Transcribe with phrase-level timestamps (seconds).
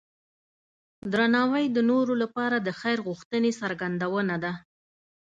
[1.11, 4.53] درناوی د نورو لپاره د خیر غوښتنې څرګندونه ده.